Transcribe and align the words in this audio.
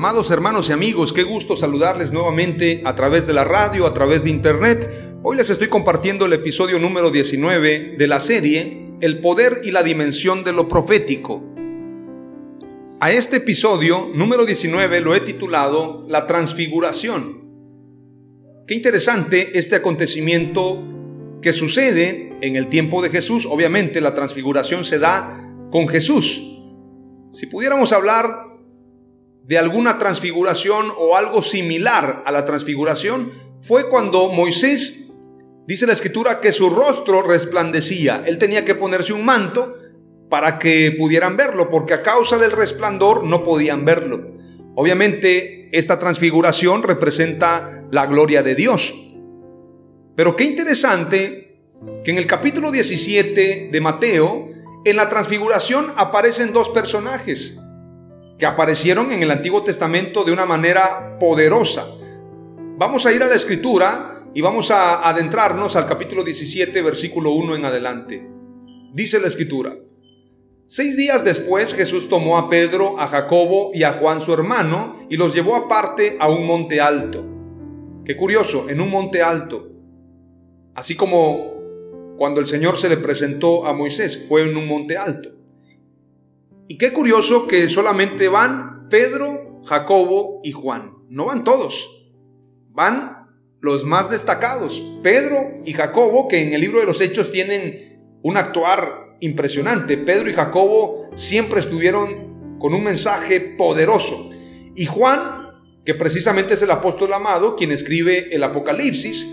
Amados 0.00 0.30
hermanos 0.30 0.70
y 0.70 0.72
amigos, 0.72 1.12
qué 1.12 1.24
gusto 1.24 1.56
saludarles 1.56 2.10
nuevamente 2.10 2.80
a 2.86 2.94
través 2.94 3.26
de 3.26 3.34
la 3.34 3.44
radio, 3.44 3.84
a 3.84 3.92
través 3.92 4.24
de 4.24 4.30
internet. 4.30 4.90
Hoy 5.22 5.36
les 5.36 5.50
estoy 5.50 5.68
compartiendo 5.68 6.24
el 6.24 6.32
episodio 6.32 6.78
número 6.78 7.10
19 7.10 7.96
de 7.98 8.06
la 8.06 8.18
serie 8.18 8.86
El 9.02 9.20
poder 9.20 9.60
y 9.62 9.72
la 9.72 9.82
dimensión 9.82 10.42
de 10.42 10.54
lo 10.54 10.68
profético. 10.68 11.44
A 12.98 13.10
este 13.10 13.36
episodio 13.36 14.10
número 14.14 14.46
19 14.46 15.02
lo 15.02 15.14
he 15.14 15.20
titulado 15.20 16.06
La 16.08 16.26
transfiguración. 16.26 17.44
Qué 18.66 18.72
interesante 18.72 19.58
este 19.58 19.76
acontecimiento 19.76 20.82
que 21.42 21.52
sucede 21.52 22.38
en 22.40 22.56
el 22.56 22.68
tiempo 22.68 23.02
de 23.02 23.10
Jesús. 23.10 23.44
Obviamente 23.44 24.00
la 24.00 24.14
transfiguración 24.14 24.82
se 24.82 24.98
da 24.98 25.52
con 25.70 25.88
Jesús. 25.88 26.56
Si 27.32 27.44
pudiéramos 27.48 27.92
hablar 27.92 28.49
de 29.44 29.58
alguna 29.58 29.98
transfiguración 29.98 30.92
o 30.96 31.16
algo 31.16 31.42
similar 31.42 32.22
a 32.26 32.32
la 32.32 32.44
transfiguración 32.44 33.30
fue 33.60 33.88
cuando 33.88 34.28
Moisés, 34.28 35.12
dice 35.66 35.86
la 35.86 35.92
escritura, 35.92 36.40
que 36.40 36.52
su 36.52 36.70
rostro 36.70 37.22
resplandecía. 37.22 38.22
Él 38.26 38.38
tenía 38.38 38.64
que 38.64 38.74
ponerse 38.74 39.12
un 39.12 39.24
manto 39.24 39.74
para 40.28 40.58
que 40.58 40.94
pudieran 40.96 41.36
verlo, 41.36 41.70
porque 41.70 41.94
a 41.94 42.02
causa 42.02 42.38
del 42.38 42.52
resplandor 42.52 43.24
no 43.24 43.44
podían 43.44 43.84
verlo. 43.84 44.30
Obviamente 44.76 45.68
esta 45.72 45.98
transfiguración 45.98 46.82
representa 46.82 47.84
la 47.90 48.06
gloria 48.06 48.42
de 48.42 48.54
Dios. 48.54 48.94
Pero 50.16 50.36
qué 50.36 50.44
interesante 50.44 51.60
que 52.04 52.10
en 52.10 52.18
el 52.18 52.26
capítulo 52.26 52.70
17 52.70 53.70
de 53.72 53.80
Mateo, 53.80 54.48
en 54.84 54.96
la 54.96 55.08
transfiguración 55.08 55.86
aparecen 55.96 56.52
dos 56.52 56.68
personajes 56.70 57.59
que 58.40 58.46
aparecieron 58.46 59.12
en 59.12 59.22
el 59.22 59.30
Antiguo 59.30 59.62
Testamento 59.62 60.24
de 60.24 60.32
una 60.32 60.46
manera 60.46 61.18
poderosa. 61.20 61.86
Vamos 62.78 63.04
a 63.04 63.12
ir 63.12 63.22
a 63.22 63.26
la 63.26 63.34
escritura 63.34 64.24
y 64.34 64.40
vamos 64.40 64.70
a 64.70 65.06
adentrarnos 65.06 65.76
al 65.76 65.86
capítulo 65.86 66.24
17, 66.24 66.80
versículo 66.80 67.32
1 67.32 67.56
en 67.56 67.64
adelante. 67.66 68.26
Dice 68.94 69.20
la 69.20 69.28
escritura, 69.28 69.74
Seis 70.66 70.96
días 70.96 71.24
después 71.24 71.74
Jesús 71.74 72.08
tomó 72.08 72.38
a 72.38 72.48
Pedro, 72.48 72.98
a 72.98 73.08
Jacobo 73.08 73.72
y 73.74 73.82
a 73.82 73.92
Juan 73.92 74.20
su 74.20 74.32
hermano 74.32 75.04
y 75.10 75.16
los 75.16 75.34
llevó 75.34 75.56
aparte 75.56 76.16
a 76.18 76.28
un 76.28 76.46
monte 76.46 76.80
alto. 76.80 77.24
Qué 78.04 78.16
curioso, 78.16 78.70
en 78.70 78.80
un 78.80 78.88
monte 78.88 79.20
alto. 79.20 79.68
Así 80.74 80.94
como 80.94 81.54
cuando 82.16 82.40
el 82.40 82.46
Señor 82.46 82.78
se 82.78 82.88
le 82.88 82.96
presentó 82.96 83.66
a 83.66 83.74
Moisés, 83.74 84.26
fue 84.28 84.48
en 84.48 84.56
un 84.56 84.66
monte 84.66 84.96
alto. 84.96 85.39
Y 86.70 86.78
qué 86.78 86.92
curioso 86.92 87.48
que 87.48 87.68
solamente 87.68 88.28
van 88.28 88.86
Pedro, 88.88 89.60
Jacobo 89.64 90.40
y 90.44 90.52
Juan. 90.52 90.92
No 91.08 91.24
van 91.24 91.42
todos. 91.42 92.12
Van 92.68 93.26
los 93.60 93.82
más 93.82 94.08
destacados. 94.08 94.80
Pedro 95.02 95.36
y 95.64 95.72
Jacobo, 95.72 96.28
que 96.28 96.44
en 96.46 96.52
el 96.52 96.60
libro 96.60 96.78
de 96.78 96.86
los 96.86 97.00
Hechos 97.00 97.32
tienen 97.32 98.20
un 98.22 98.36
actuar 98.36 99.16
impresionante. 99.18 99.98
Pedro 99.98 100.30
y 100.30 100.32
Jacobo 100.32 101.10
siempre 101.16 101.58
estuvieron 101.58 102.58
con 102.60 102.72
un 102.72 102.84
mensaje 102.84 103.40
poderoso. 103.40 104.30
Y 104.76 104.86
Juan, 104.86 105.50
que 105.84 105.94
precisamente 105.96 106.54
es 106.54 106.62
el 106.62 106.70
apóstol 106.70 107.12
amado, 107.14 107.56
quien 107.56 107.72
escribe 107.72 108.32
el 108.32 108.44
Apocalipsis, 108.44 109.28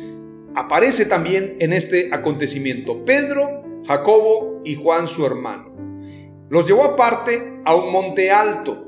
aparece 0.55 1.05
también 1.05 1.55
en 1.59 1.71
este 1.71 2.09
acontecimiento. 2.11 3.05
Pedro, 3.05 3.61
Jacobo 3.85 4.63
y 4.65 4.73
Juan 4.73 5.07
su 5.07 5.23
hermano. 5.23 5.76
Los 6.49 6.65
llevó 6.65 6.83
aparte 6.83 7.61
a 7.65 7.75
un 7.75 7.91
monte 7.91 8.31
alto 8.31 8.87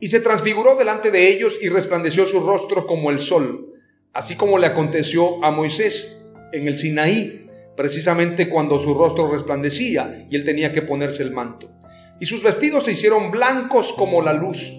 y 0.00 0.08
se 0.08 0.20
transfiguró 0.20 0.76
delante 0.76 1.10
de 1.10 1.28
ellos 1.28 1.58
y 1.62 1.68
resplandeció 1.68 2.26
su 2.26 2.40
rostro 2.40 2.86
como 2.86 3.10
el 3.10 3.18
sol, 3.18 3.74
así 4.12 4.34
como 4.36 4.58
le 4.58 4.66
aconteció 4.66 5.44
a 5.44 5.50
Moisés 5.50 6.26
en 6.52 6.66
el 6.66 6.76
Sinaí, 6.76 7.46
precisamente 7.76 8.48
cuando 8.48 8.78
su 8.78 8.94
rostro 8.94 9.30
resplandecía 9.30 10.26
y 10.30 10.36
él 10.36 10.44
tenía 10.44 10.72
que 10.72 10.82
ponerse 10.82 11.22
el 11.22 11.32
manto. 11.32 11.70
Y 12.18 12.26
sus 12.26 12.42
vestidos 12.42 12.84
se 12.84 12.92
hicieron 12.92 13.30
blancos 13.30 13.92
como 13.92 14.22
la 14.22 14.32
luz. 14.32 14.72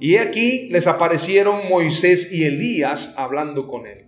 Y 0.00 0.16
aquí 0.16 0.68
les 0.70 0.86
aparecieron 0.86 1.68
Moisés 1.68 2.32
y 2.32 2.44
Elías 2.44 3.14
hablando 3.16 3.68
con 3.68 3.86
él. 3.86 4.06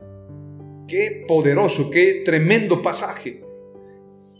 Qué 0.88 1.24
poderoso, 1.26 1.90
qué 1.90 2.22
tremendo 2.24 2.82
pasaje. 2.82 3.45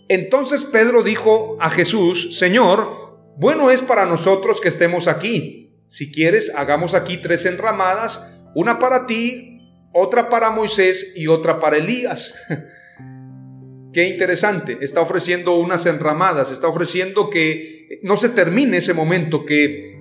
Entonces 0.09 0.65
Pedro 0.65 1.03
dijo 1.03 1.57
a 1.61 1.71
Jesús, 1.71 2.39
Señor, 2.39 3.35
bueno 3.37 3.71
es 3.71 3.83
para 3.83 4.07
nosotros 4.07 4.61
que 4.61 4.69
estemos 4.69 5.09
aquí. 5.09 5.75
Si 5.89 6.11
quieres, 6.11 6.53
hagamos 6.55 6.95
aquí 6.95 7.19
tres 7.19 7.47
enramadas, 7.47 8.41
una 8.55 8.79
para 8.79 9.07
ti, 9.07 9.61
otra 9.93 10.29
para 10.29 10.51
Moisés 10.51 11.13
y 11.17 11.27
otra 11.27 11.59
para 11.61 11.79
Elías. 11.79 12.35
Qué 13.93 14.09
interesante, 14.09 14.79
está 14.83 15.01
ofreciendo 15.01 15.57
unas 15.57 15.87
enramadas, 15.87 16.51
está 16.51 16.69
ofreciendo 16.69 17.31
que 17.31 18.01
no 18.03 18.17
se 18.17 18.29
termine 18.29 18.77
ese 18.77 18.93
momento, 18.93 19.45
que 19.45 19.97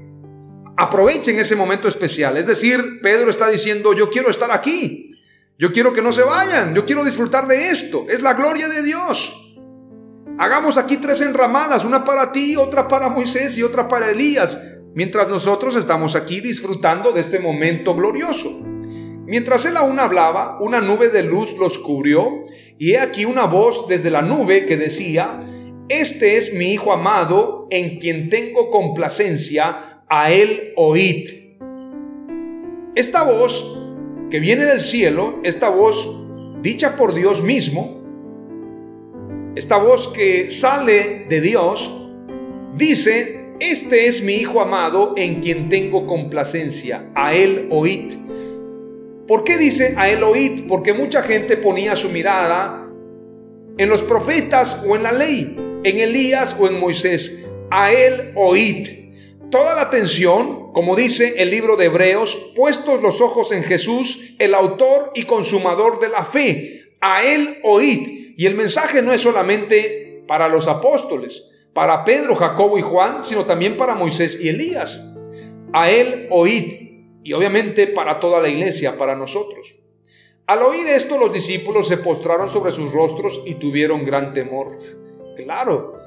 aprovechen 0.75 1.39
ese 1.39 1.55
momento 1.55 1.87
especial. 1.87 2.35
Es 2.35 2.45
decir, 2.45 2.99
Pedro 3.01 3.31
está 3.31 3.47
diciendo, 3.47 3.93
yo 3.93 4.09
quiero 4.09 4.29
estar 4.29 4.51
aquí, 4.51 5.11
yo 5.57 5.71
quiero 5.71 5.93
que 5.93 6.01
no 6.01 6.11
se 6.11 6.23
vayan, 6.23 6.75
yo 6.75 6.85
quiero 6.85 7.05
disfrutar 7.05 7.47
de 7.47 7.69
esto, 7.69 8.05
es 8.09 8.21
la 8.21 8.33
gloria 8.33 8.67
de 8.67 8.83
Dios. 8.83 9.44
Hagamos 10.37 10.77
aquí 10.77 10.97
tres 10.97 11.21
enramadas, 11.21 11.85
una 11.85 12.03
para 12.03 12.33
ti, 12.33 12.57
otra 12.57 12.89
para 12.89 13.07
Moisés 13.07 13.57
y 13.57 13.63
otra 13.63 13.87
para 13.87 14.11
Elías, 14.11 14.61
mientras 14.93 15.29
nosotros 15.29 15.77
estamos 15.77 16.15
aquí 16.15 16.41
disfrutando 16.41 17.13
de 17.13 17.21
este 17.21 17.39
momento 17.39 17.95
glorioso. 17.95 18.51
Mientras 19.25 19.65
él 19.65 19.77
aún 19.77 19.97
hablaba, 19.97 20.57
una 20.59 20.81
nube 20.81 21.07
de 21.07 21.23
luz 21.23 21.57
los 21.57 21.77
cubrió, 21.77 22.43
y 22.77 22.91
he 22.91 22.99
aquí 22.99 23.23
una 23.23 23.45
voz 23.45 23.87
desde 23.87 24.09
la 24.09 24.21
nube 24.21 24.65
que 24.65 24.75
decía, 24.75 25.39
Este 25.87 26.35
es 26.35 26.53
mi 26.53 26.73
Hijo 26.73 26.91
amado, 26.91 27.67
en 27.71 27.97
quien 27.97 28.29
tengo 28.29 28.69
complacencia, 28.69 30.03
a 30.09 30.31
él 30.31 30.73
oíd. 30.75 31.29
Esta 32.95 33.23
voz 33.23 33.79
que 34.29 34.41
viene 34.41 34.65
del 34.65 34.81
cielo, 34.81 35.39
esta 35.43 35.69
voz 35.69 36.13
dicha 36.61 36.97
por 36.97 37.13
Dios 37.13 37.41
mismo, 37.41 38.04
esta 39.55 39.77
voz 39.77 40.09
que 40.09 40.49
sale 40.49 41.25
de 41.29 41.41
Dios, 41.41 41.91
dice, 42.75 43.53
este 43.59 44.07
es 44.07 44.23
mi 44.23 44.33
Hijo 44.33 44.61
amado 44.61 45.13
en 45.17 45.41
quien 45.41 45.69
tengo 45.69 46.05
complacencia, 46.05 47.09
a 47.15 47.33
él 47.33 47.67
oíd. 47.71 48.13
¿Por 49.27 49.43
qué 49.43 49.57
dice 49.57 49.95
a 49.97 50.09
él 50.09 50.23
oíd? 50.23 50.67
Porque 50.67 50.93
mucha 50.93 51.23
gente 51.23 51.57
ponía 51.57 51.95
su 51.95 52.09
mirada 52.09 52.87
en 53.77 53.89
los 53.89 54.03
profetas 54.03 54.83
o 54.87 54.95
en 54.95 55.03
la 55.03 55.11
ley, 55.11 55.57
en 55.83 55.97
Elías 55.99 56.57
o 56.59 56.67
en 56.67 56.79
Moisés. 56.79 57.45
A 57.71 57.91
él 57.91 58.33
oíd. 58.35 58.87
Toda 59.49 59.73
la 59.73 59.81
atención 59.81 60.65
como 60.75 60.97
dice 60.97 61.35
el 61.37 61.51
libro 61.51 61.77
de 61.77 61.85
Hebreos, 61.85 62.51
puestos 62.53 63.01
los 63.01 63.21
ojos 63.21 63.53
en 63.53 63.63
Jesús, 63.63 64.35
el 64.39 64.53
autor 64.53 65.13
y 65.15 65.23
consumador 65.23 66.01
de 66.01 66.09
la 66.09 66.25
fe, 66.25 66.91
a 66.99 67.23
él 67.23 67.59
oíd. 67.63 68.14
Y 68.35 68.45
el 68.45 68.55
mensaje 68.55 69.01
no 69.01 69.13
es 69.13 69.21
solamente 69.21 70.23
para 70.27 70.49
los 70.49 70.67
apóstoles, 70.67 71.51
para 71.73 72.03
Pedro, 72.03 72.35
Jacobo 72.35 72.77
y 72.77 72.81
Juan, 72.81 73.23
sino 73.23 73.45
también 73.45 73.77
para 73.77 73.95
Moisés 73.95 74.39
y 74.41 74.49
Elías. 74.49 75.01
A 75.73 75.89
él 75.89 76.27
oíd. 76.29 76.85
Y 77.23 77.33
obviamente 77.33 77.87
para 77.87 78.19
toda 78.19 78.39
la 78.39 78.49
iglesia, 78.49 78.97
para 78.97 79.15
nosotros. 79.15 79.75
Al 80.47 80.61
oír 80.61 80.87
esto, 80.87 81.17
los 81.17 81.33
discípulos 81.33 81.87
se 81.87 81.97
postraron 81.97 82.49
sobre 82.49 82.71
sus 82.71 82.91
rostros 82.91 83.41
y 83.45 83.55
tuvieron 83.55 84.05
gran 84.05 84.33
temor. 84.33 84.77
Claro, 85.35 85.99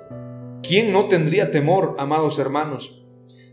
¿quién 0.62 0.92
no 0.92 1.06
tendría 1.06 1.50
temor, 1.50 1.96
amados 1.98 2.38
hermanos? 2.38 3.02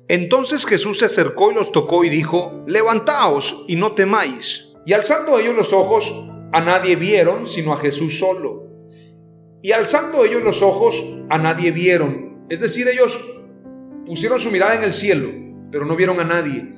Entonces 0.07 0.67
Jesús 0.67 0.99
se 0.99 1.05
acercó 1.05 1.51
y 1.51 1.55
los 1.55 1.71
tocó 1.71 2.03
y 2.03 2.09
dijo, 2.09 2.63
levantaos 2.67 3.65
y 3.67 3.75
no 3.75 3.93
temáis. 3.93 4.75
Y 4.85 4.93
alzando 4.93 5.39
ellos 5.39 5.55
los 5.55 5.73
ojos, 5.73 6.13
a 6.51 6.61
nadie 6.61 6.95
vieron 6.95 7.47
sino 7.47 7.73
a 7.73 7.77
Jesús 7.77 8.19
solo. 8.19 8.64
Y 9.65 9.71
alzando 9.71 10.23
ellos 10.23 10.43
los 10.43 10.61
ojos, 10.61 11.03
a 11.27 11.39
nadie 11.39 11.71
vieron. 11.71 12.45
Es 12.49 12.59
decir, 12.59 12.87
ellos 12.87 13.19
pusieron 14.05 14.39
su 14.39 14.51
mirada 14.51 14.75
en 14.75 14.83
el 14.83 14.93
cielo, 14.93 15.27
pero 15.71 15.85
no 15.85 15.95
vieron 15.95 16.19
a 16.19 16.23
nadie. 16.23 16.71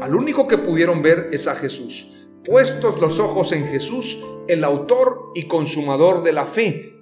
Al 0.00 0.16
único 0.16 0.48
que 0.48 0.58
pudieron 0.58 1.02
ver 1.02 1.28
es 1.30 1.46
a 1.46 1.54
Jesús. 1.54 2.28
Puestos 2.44 3.00
los 3.00 3.20
ojos 3.20 3.52
en 3.52 3.68
Jesús, 3.68 4.24
el 4.48 4.64
autor 4.64 5.30
y 5.36 5.44
consumador 5.44 6.24
de 6.24 6.32
la 6.32 6.44
fe. 6.44 6.96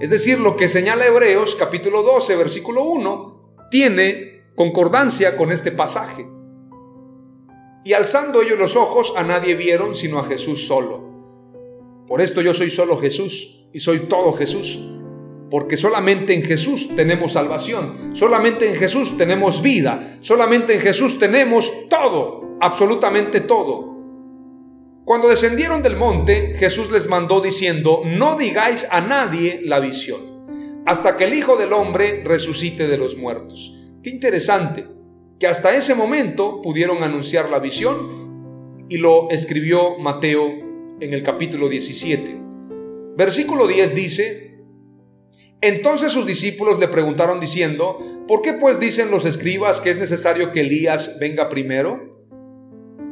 Es 0.00 0.10
decir, 0.10 0.40
lo 0.40 0.56
que 0.56 0.66
señala 0.66 1.06
Hebreos 1.06 1.54
capítulo 1.54 2.02
12, 2.02 2.34
versículo 2.34 2.82
1, 2.82 3.56
tiene 3.70 4.48
concordancia 4.56 5.36
con 5.36 5.52
este 5.52 5.70
pasaje. 5.70 6.26
Y 7.84 7.92
alzando 7.92 8.42
ellos 8.42 8.58
los 8.58 8.74
ojos, 8.74 9.12
a 9.16 9.22
nadie 9.22 9.54
vieron 9.54 9.94
sino 9.94 10.18
a 10.18 10.24
Jesús 10.24 10.66
solo. 10.66 11.00
Por 12.08 12.20
esto 12.20 12.42
yo 12.42 12.52
soy 12.52 12.72
solo 12.72 12.96
Jesús 12.96 13.60
y 13.74 13.80
soy 13.80 14.00
todo 14.00 14.32
Jesús. 14.32 14.78
Porque 15.50 15.76
solamente 15.76 16.32
en 16.32 16.42
Jesús 16.42 16.96
tenemos 16.96 17.32
salvación, 17.32 18.12
solamente 18.14 18.68
en 18.70 18.76
Jesús 18.76 19.18
tenemos 19.18 19.60
vida, 19.60 20.16
solamente 20.20 20.74
en 20.74 20.80
Jesús 20.80 21.18
tenemos 21.18 21.88
todo, 21.90 22.56
absolutamente 22.60 23.40
todo. 23.40 23.92
Cuando 25.04 25.28
descendieron 25.28 25.82
del 25.82 25.96
monte, 25.96 26.54
Jesús 26.56 26.90
les 26.90 27.08
mandó 27.08 27.40
diciendo, 27.40 28.02
no 28.06 28.38
digáis 28.38 28.88
a 28.90 29.02
nadie 29.02 29.60
la 29.62 29.80
visión, 29.80 30.46
hasta 30.86 31.16
que 31.16 31.24
el 31.24 31.34
Hijo 31.34 31.56
del 31.56 31.74
Hombre 31.74 32.22
resucite 32.24 32.88
de 32.88 32.96
los 32.96 33.18
muertos. 33.18 33.74
Qué 34.02 34.10
interesante 34.10 34.86
que 35.38 35.46
hasta 35.46 35.74
ese 35.74 35.94
momento 35.94 36.62
pudieron 36.62 37.02
anunciar 37.02 37.50
la 37.50 37.58
visión 37.58 38.86
y 38.88 38.96
lo 38.96 39.28
escribió 39.30 39.98
Mateo 39.98 40.46
en 41.00 41.12
el 41.12 41.22
capítulo 41.22 41.68
17. 41.68 42.43
Versículo 43.16 43.66
10 43.66 43.94
dice, 43.94 44.58
entonces 45.60 46.12
sus 46.12 46.26
discípulos 46.26 46.78
le 46.78 46.88
preguntaron 46.88 47.40
diciendo, 47.40 47.98
¿por 48.28 48.42
qué 48.42 48.52
pues 48.52 48.80
dicen 48.80 49.10
los 49.10 49.24
escribas 49.24 49.80
que 49.80 49.90
es 49.90 49.98
necesario 49.98 50.52
que 50.52 50.60
Elías 50.60 51.18
venga 51.18 51.48
primero? 51.48 52.26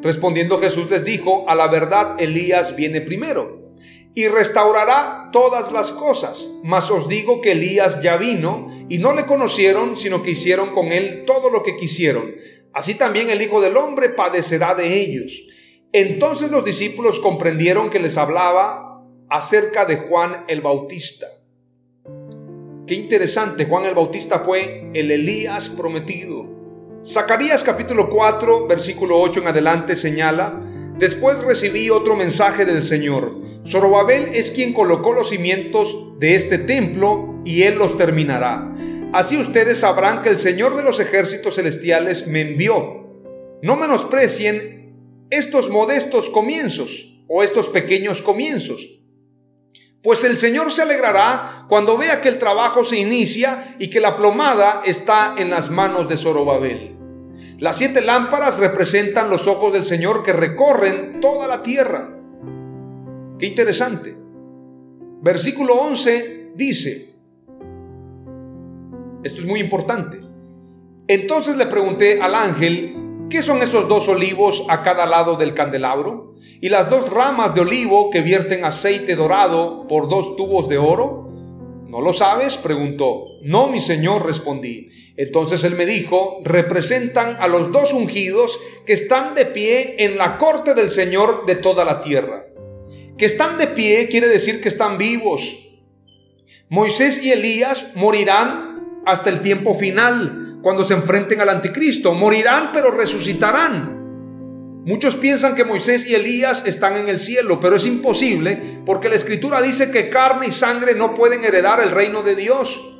Respondiendo 0.02 0.58
Jesús 0.58 0.90
les 0.90 1.04
dijo, 1.04 1.49
a 1.49 1.54
la 1.54 1.69
verdad 1.69 2.20
Elías 2.20 2.76
viene 2.76 3.00
primero 3.00 3.72
y 4.14 4.28
restaurará 4.28 5.31
todas 5.32 5.72
las 5.72 5.93
cosas. 5.93 6.50
Mas 6.62 6.90
os 6.90 7.08
digo 7.08 7.40
que 7.40 7.52
Elías 7.52 8.02
ya 8.02 8.16
vino 8.16 8.66
y 8.88 8.98
no 8.98 9.14
le 9.14 9.25
conocieron, 9.25 9.96
sino 9.96 10.22
que 10.22 10.32
hicieron 10.32 10.72
con 10.72 10.93
él 10.93 11.25
todo 11.25 11.50
lo 11.50 11.62
que 11.62 11.76
quisieron. 11.76 12.34
Así 12.75 12.94
también 12.94 13.31
el 13.31 13.40
Hijo 13.40 13.60
del 13.60 13.76
Hombre 13.76 14.10
padecerá 14.10 14.75
de 14.75 15.00
ellos. 15.00 15.32
Entonces 15.93 16.50
los 16.50 16.64
discípulos 16.64 17.20
comprendieron 17.20 17.90
que 17.90 18.00
les 18.00 18.16
hablaba 18.16 18.91
acerca 19.32 19.87
de 19.87 19.96
Juan 19.96 20.44
el 20.46 20.61
Bautista. 20.61 21.26
Qué 22.87 22.94
interesante, 22.94 23.64
Juan 23.64 23.87
el 23.87 23.94
Bautista 23.94 24.40
fue 24.40 24.90
el 24.93 25.11
Elías 25.11 25.70
prometido. 25.70 27.00
Zacarías 27.05 27.64
capítulo 27.64 28.11
4, 28.11 28.67
versículo 28.67 29.19
8 29.20 29.40
en 29.40 29.49
adelante 29.49 29.96
señala, 29.96 30.61
después 30.99 31.43
recibí 31.43 31.88
otro 31.88 32.14
mensaje 32.14 32.64
del 32.64 32.82
Señor 32.82 33.43
Zorobabel 33.67 34.31
es 34.34 34.50
quien 34.50 34.73
colocó 34.73 35.12
los 35.12 35.31
cimientos 35.31 36.19
de 36.19 36.34
este 36.34 36.58
templo 36.58 37.40
y 37.44 37.62
él 37.62 37.76
los 37.76 37.96
terminará. 37.96 38.75
Así 39.12 39.37
ustedes 39.37 39.79
sabrán 39.79 40.23
que 40.23 40.31
el 40.31 40.38
Señor 40.38 40.76
de 40.76 40.82
los 40.82 41.00
ejércitos 41.00 41.55
celestiales 41.55 42.26
me 42.26 42.40
envió. 42.40 43.06
No 43.62 43.76
menosprecien 43.76 44.94
estos 45.31 45.70
modestos 45.70 46.29
comienzos 46.29 47.23
o 47.29 47.43
estos 47.43 47.69
pequeños 47.69 48.20
comienzos. 48.20 49.01
Pues 50.02 50.25
el 50.25 50.37
Señor 50.37 50.72
se 50.72 50.82
alegrará 50.82 51.64
cuando 51.69 51.96
vea 51.96 52.20
que 52.20 52.28
el 52.28 52.38
trabajo 52.38 52.84
se 52.84 52.99
inicia 52.99 53.76
y 53.78 53.88
que 53.88 54.00
la 54.00 54.16
plomada 54.16 54.82
está 54.84 55.37
en 55.38 55.49
las 55.50 55.70
manos 55.70 56.08
de 56.08 56.16
Zorobabel. 56.16 56.96
Las 57.58 57.76
siete 57.76 58.02
lámparas 58.02 58.58
representan 58.58 59.31
los 59.31 59.46
ojos 59.46 59.72
del 59.72 59.84
Señor 59.84 60.25
que 60.25 60.32
recorren 60.32 61.20
toda 61.20 61.46
la 61.46 61.62
tierra. 61.62 62.10
Qué 63.38 63.46
interesante. 63.46 64.16
Versículo 65.20 65.75
11 65.75 66.50
dice, 66.56 67.14
esto 69.22 69.40
es 69.40 69.46
muy 69.46 69.60
importante. 69.60 70.19
Entonces 71.06 71.56
le 71.56 71.66
pregunté 71.66 72.20
al 72.20 72.34
ángel, 72.34 72.96
¿qué 73.32 73.40
son 73.40 73.62
esos 73.62 73.88
dos 73.88 74.08
olivos 74.08 74.67
a 74.69 74.82
cada 74.82 75.06
lado 75.06 75.37
del 75.37 75.55
candelabro? 75.55 76.34
¿Y 76.61 76.69
las 76.69 76.90
dos 76.90 77.11
ramas 77.11 77.55
de 77.55 77.62
olivo 77.62 78.11
que 78.11 78.20
vierten 78.20 78.62
aceite 78.67 79.17
dorado 79.17 79.87
por 79.88 80.11
dos 80.11 80.37
tubos 80.37 80.69
de 80.69 80.76
oro? 80.76 81.31
¿No 81.88 82.02
lo 82.02 82.12
sabes? 82.12 82.58
preguntó. 82.58 83.25
No, 83.43 83.69
mi 83.69 83.81
señor, 83.81 84.26
respondí. 84.26 84.90
Entonces 85.17 85.64
él 85.64 85.76
me 85.76 85.87
dijo, 85.87 86.43
representan 86.44 87.37
a 87.40 87.49
los 87.49 87.73
dos 87.73 87.94
ungidos 87.94 88.61
que 88.84 88.93
están 88.93 89.34
de 89.34 89.46
pie 89.46 90.05
en 90.05 90.19
la 90.19 90.37
corte 90.37 90.75
del 90.75 90.90
Señor 90.90 91.46
de 91.46 91.56
toda 91.56 91.87
la 91.87 92.02
tierra. 92.02 92.44
Que 93.17 93.25
están 93.25 93.56
de 93.56 93.69
pie 93.69 94.08
quiere 94.08 94.29
decir 94.29 94.61
que 94.61 94.69
están 94.69 94.99
vivos. 94.99 95.70
Moisés 96.69 97.25
y 97.25 97.32
Elías 97.32 97.93
morirán 97.94 99.02
hasta 99.06 99.31
el 99.31 99.40
tiempo 99.40 99.75
final, 99.75 100.41
cuando 100.62 100.84
se 100.84 100.94
enfrenten 100.94 101.40
al 101.40 101.48
anticristo. 101.48 102.14
Morirán 102.14 102.70
pero 102.72 102.90
resucitarán. 102.90 104.00
Muchos 104.84 105.16
piensan 105.16 105.54
que 105.54 105.64
Moisés 105.64 106.08
y 106.08 106.14
Elías 106.14 106.64
están 106.66 106.96
en 106.96 107.08
el 107.08 107.19
cielo, 107.19 107.60
pero 107.60 107.76
es 107.76 107.86
imposible 107.86 108.81
porque 108.84 109.08
la 109.08 109.14
escritura 109.14 109.62
dice 109.62 109.90
que 109.90 110.08
carne 110.08 110.48
y 110.48 110.50
sangre 110.50 110.94
no 110.94 111.14
pueden 111.14 111.44
heredar 111.44 111.81
el 111.81 111.90
reino 111.90 112.22
de 112.22 112.34
Dios. 112.34 112.98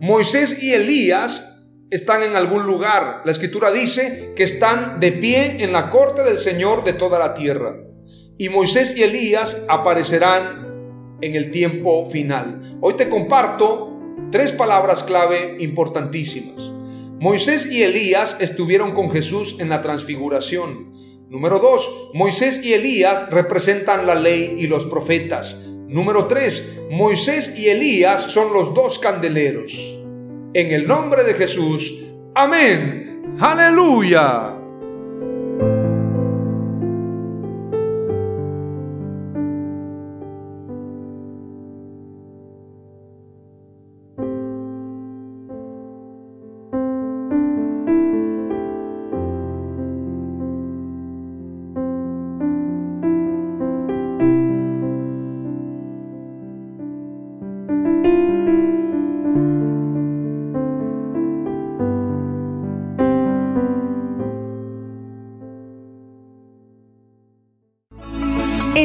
Moisés 0.00 0.62
y 0.62 0.74
Elías 0.74 1.70
están 1.90 2.22
en 2.22 2.36
algún 2.36 2.64
lugar. 2.64 3.22
La 3.24 3.32
escritura 3.32 3.70
dice 3.70 4.32
que 4.36 4.42
están 4.42 5.00
de 5.00 5.12
pie 5.12 5.64
en 5.64 5.72
la 5.72 5.90
corte 5.90 6.22
del 6.22 6.38
Señor 6.38 6.84
de 6.84 6.92
toda 6.92 7.18
la 7.18 7.32
tierra 7.32 7.76
y 8.38 8.48
Moisés 8.48 8.96
y 8.96 9.02
Elías 9.02 9.64
aparecerán 9.68 11.16
en 11.20 11.34
el 11.34 11.50
tiempo 11.50 12.04
final. 12.06 12.76
Hoy 12.80 12.94
te 12.94 13.08
comparto 13.08 13.98
tres 14.30 14.52
palabras 14.52 15.02
clave 15.02 15.56
importantísimas. 15.60 16.75
Moisés 17.18 17.72
y 17.72 17.82
Elías 17.82 18.36
estuvieron 18.40 18.92
con 18.92 19.10
Jesús 19.10 19.56
en 19.58 19.70
la 19.70 19.80
transfiguración. 19.80 20.92
Número 21.30 21.58
dos, 21.58 22.10
Moisés 22.12 22.62
y 22.62 22.74
Elías 22.74 23.30
representan 23.30 24.06
la 24.06 24.14
ley 24.14 24.56
y 24.58 24.66
los 24.66 24.84
profetas. 24.84 25.56
Número 25.88 26.26
tres, 26.26 26.78
Moisés 26.90 27.58
y 27.58 27.68
Elías 27.68 28.20
son 28.20 28.52
los 28.52 28.74
dos 28.74 28.98
candeleros. 28.98 29.72
En 30.52 30.72
el 30.72 30.86
nombre 30.86 31.24
de 31.24 31.32
Jesús, 31.32 32.04
amén. 32.34 33.36
Aleluya. 33.40 34.55